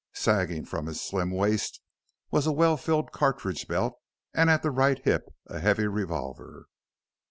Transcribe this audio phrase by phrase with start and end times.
[0.15, 1.79] Sagging from his slim waist
[2.31, 3.99] was a well filled cartridge belt
[4.33, 6.65] and at the right hip a heavy revolver.